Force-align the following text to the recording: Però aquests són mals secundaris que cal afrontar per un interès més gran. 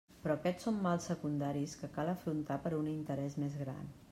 Però 0.21 0.35
aquests 0.35 0.65
són 0.67 0.79
mals 0.85 1.09
secundaris 1.11 1.75
que 1.83 1.91
cal 1.99 2.09
afrontar 2.15 2.59
per 2.65 2.73
un 2.79 2.91
interès 2.97 3.39
més 3.45 3.63
gran. 3.65 3.97